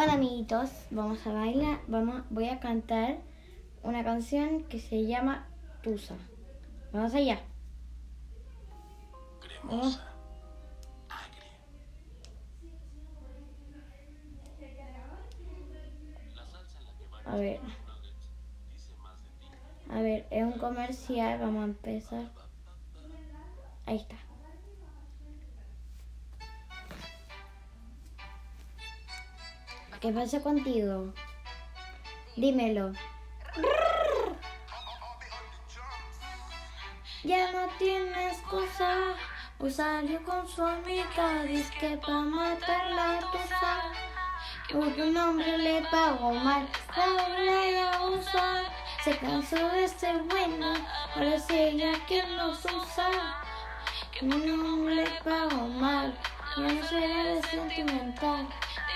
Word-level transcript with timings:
Hola 0.00 0.12
amiguitos, 0.12 0.70
vamos 0.92 1.26
a 1.26 1.32
bailar, 1.32 1.80
vamos, 1.88 2.22
voy 2.30 2.48
a 2.48 2.60
cantar 2.60 3.18
una 3.82 4.04
canción 4.04 4.62
que 4.68 4.78
se 4.78 5.06
llama 5.06 5.48
Tusa. 5.82 6.14
Vamos 6.92 7.12
allá. 7.14 7.40
Vamos. 9.64 10.00
A 17.24 17.34
ver. 17.34 17.58
A 19.90 20.00
ver, 20.00 20.28
es 20.30 20.44
un 20.44 20.60
comercial, 20.60 21.40
vamos 21.40 21.62
a 21.62 21.64
empezar. 21.64 22.30
Ahí 23.84 23.96
está. 23.96 24.27
¿Qué 30.00 30.12
pasa 30.12 30.40
contigo? 30.40 31.12
Dímelo. 32.36 32.92
Ya 37.24 37.50
no 37.50 37.66
tienes 37.78 38.38
cosa. 38.42 39.16
Pues 39.58 39.74
salió 39.74 40.22
con 40.22 40.46
su 40.46 40.64
amiga, 40.64 41.42
dice 41.42 41.72
que 41.80 41.96
pa' 41.96 42.20
matar 42.20 42.92
la 42.92 43.18
tusa. 43.32 43.92
Porque 44.72 45.02
un 45.02 45.16
hombre 45.16 45.58
le 45.58 45.82
pagó 45.90 46.32
mal, 46.32 46.68
ahora 46.94 47.64
ella 47.64 48.00
usa. 48.06 48.62
Se 49.02 49.18
cansó 49.18 49.68
de 49.70 49.88
ser 49.88 50.22
buena, 50.22 50.76
ahora 51.12 51.34
es 51.34 51.50
ella 51.50 51.92
quien 52.06 52.36
los 52.36 52.64
usa. 52.66 53.42
Un 54.22 54.48
hombre 54.48 54.94
le 54.94 55.10
pagó 55.24 55.66
mal, 55.66 56.16
ya 56.56 56.62
no 56.62 56.86
será 56.86 57.24
de 57.24 57.42
sentimental. 57.42 58.46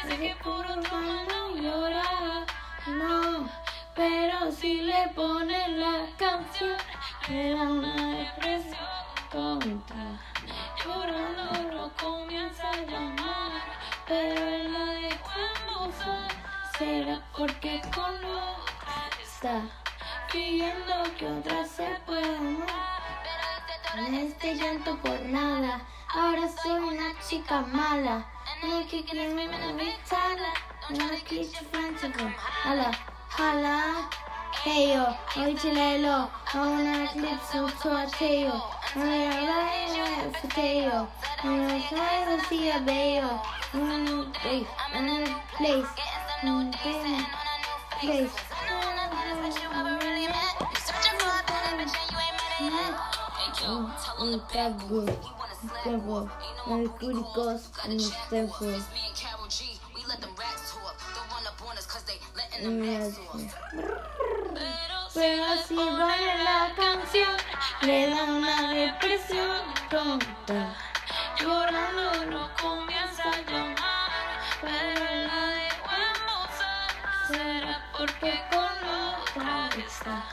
Desde 0.05 0.35
por 0.43 0.67
no 0.69 1.57
llorar, 1.57 2.47
no. 2.87 3.49
Pero 3.95 4.51
si 4.51 4.81
le 4.83 5.09
ponen 5.15 5.81
la 5.81 6.07
canción, 6.19 6.77
le 7.29 7.53
da 7.53 7.63
una 7.63 7.95
depresión 8.17 8.77
tonta. 9.31 10.21
Llorando 10.83 11.73
lo 11.73 11.93
comienza 11.95 12.69
a 12.69 12.77
llamar, 12.79 13.63
pero 14.09 14.49
él 14.49 14.73
la 14.73 14.87
deja 14.87 15.87
usar. 15.87 16.29
Será 16.77 17.23
porque 17.37 17.81
con 17.95 18.15
otra 18.25 19.09
está 19.23 19.63
pidiendo 20.33 20.95
que 21.17 21.27
otra 21.27 21.65
se 21.65 21.87
pueda 22.07 22.39
amar. 22.39 23.03
En 23.99 24.15
este 24.15 24.55
llanto 24.57 24.97
por 24.99 25.21
nada, 25.21 25.81
ahora 26.13 26.49
soy 26.49 26.81
una 26.81 27.13
chica 27.21 27.61
mala. 27.61 28.27
You 28.65 28.85
kicking 28.89 29.19
and 29.19 29.33
screaming 29.33 29.61
a 29.61 29.77
big 29.77 29.95
toddler. 30.09 30.55
Don't 30.89 30.99
try 31.01 31.19
to 31.19 31.25
get 31.25 31.53
your 31.53 31.65
friends 31.73 32.01
to 32.01 32.11
come 32.11 32.33
holla, 32.37 32.95
holla. 33.29 34.09
Hey 34.63 34.95
yo, 34.95 35.05
hoy 35.35 35.55
te 35.55 35.73
lay 35.73 35.99
low. 35.99 36.29
I 36.55 36.59
wanna 36.59 37.09
clip 37.09 37.41
some 37.51 37.69
torteo. 37.71 38.63
I'm 38.95 39.03
gonna 39.03 39.47
ride 39.51 40.27
a 40.27 40.39
potato. 40.39 41.09
I'm 41.43 41.67
gonna 41.67 41.83
try 41.89 42.37
to 42.37 42.45
see 42.47 42.71
a 42.71 42.79
bayo. 42.79 43.41
I'm 43.75 43.81
in 43.81 43.91
a 43.91 43.99
new 44.05 44.25
place. 44.31 44.67
I'm 44.95 45.05
in 45.05 45.11
a 45.11 45.27
new 45.27 45.37
place. 45.57 45.87
I'm 46.43 46.49
in 46.49 46.55
a 46.55 46.67
new 46.67 46.73
place. 47.99 48.33
Tell 53.57 53.91
them 54.19 54.31
the 54.33 54.39
bad 54.53 54.89
boy. 54.89 55.42
Trago, 55.83 56.29
alcohólicos 56.67 57.71
en 57.85 57.93
el 57.93 58.13
tiempo. 58.29 58.57
Pero 65.15 65.63
si 65.67 65.75
vale 65.75 66.45
la 66.45 66.73
canción, 66.75 67.37
le 67.83 68.11
da 68.11 68.25
una 68.25 68.73
depresión 68.73 69.61
tonta. 69.91 70.75
Llorando 71.39 72.25
lo 72.31 72.55
comienza 72.61 73.23
a 73.25 73.43
llamar, 73.43 74.11
pero 74.61 75.27
la 75.27 75.47
dejo 75.47 75.91
en 76.09 77.35
Será 77.35 77.91
porque 77.97 78.43
con 78.51 78.75
otra 78.99 79.69
está 79.77 80.25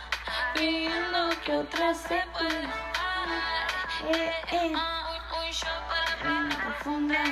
pidiendo 0.53 1.29
que 1.43 1.57
otra 1.57 1.93
se 1.93 2.23
pueda 2.33 2.89
eh, 4.07 4.31
eh. 4.51 4.73
En 5.49 6.47
la 6.47 6.55
profunda 6.57 7.23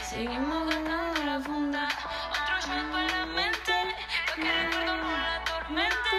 y 0.00 0.02
seguimos 0.02 0.66
ganando 0.66 1.22
la 1.24 1.38
funda. 1.40 1.86
Otro 2.30 2.56
shot 2.62 2.90
para 2.90 3.06
la 3.06 3.26
mente, 3.26 3.94
lo 4.28 4.34
que 4.42 4.50
recuerdo 4.50 4.96
no 4.96 5.10
la 5.12 5.44
tormente. 5.44 6.16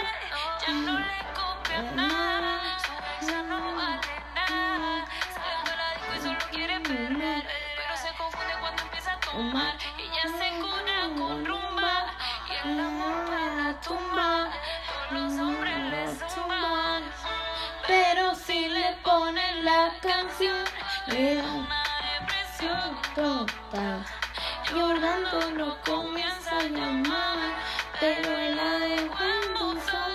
Ya 0.61 0.73
no 0.73 0.99
le 0.99 1.17
copia 1.33 1.81
nada, 1.95 2.77
su 2.77 2.91
risa 3.25 3.41
no 3.41 3.75
vale 3.75 3.99
nada. 4.35 5.05
Sale 5.33 5.55
para 5.63 5.75
la 5.77 5.93
disco 5.95 6.13
y 6.15 6.19
solo 6.19 6.37
quiere 6.51 6.79
perder, 6.81 7.47
pero 7.75 7.97
se 7.97 8.09
confunde 8.19 8.53
cuando 8.59 8.83
empieza 8.83 9.13
a 9.13 9.19
tomar. 9.19 9.77
Ya 10.13 10.25
se 10.29 10.49
cura 10.61 11.09
con 11.17 11.43
rumba 11.43 12.13
y 12.49 12.67
el 12.69 12.79
amor 12.81 13.33
en 13.33 13.63
la 13.63 13.81
tumba. 13.81 14.51
Todos 15.09 15.11
los 15.11 15.33
hombres 15.41 15.79
le 15.89 16.07
zumban, 16.29 17.03
pero 17.87 18.35
si 18.35 18.69
le 18.69 18.95
ponen 19.03 19.65
la 19.65 19.91
canción, 20.03 20.63
depresión 21.07 22.97
tonta. 23.15 24.05
Llorando 24.69 25.51
lo 25.51 25.81
comienza 25.81 26.57
a 26.57 26.63
llamar, 26.63 27.37
pero 27.99 28.37
él 28.37 28.55
la 28.55 28.85
en 28.85 29.63
usar. 29.63 30.11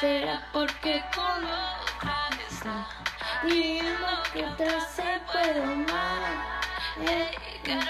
Será 0.00 0.48
porque 0.52 1.04
con 1.14 1.44
otra 1.44 2.28
está 2.48 2.86
pidiendo 3.42 4.22
que 4.32 4.44
otra 4.44 4.80
se 4.80 5.20
pueda 5.30 5.62
amar. 5.64 6.60
Eh, 7.00 7.30
eh, 7.64 7.80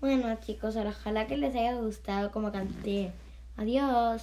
Bueno 0.00 0.32
chicos, 0.40 0.76
ojalá 0.76 1.26
que 1.26 1.36
les 1.36 1.54
haya 1.56 1.74
gustado 1.74 2.30
como 2.30 2.52
canté. 2.52 3.12
Adiós. 3.56 4.22